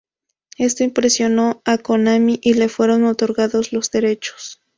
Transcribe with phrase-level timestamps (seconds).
[0.57, 4.59] Esto impresionó a Konami y le fueron otorgados los derechos.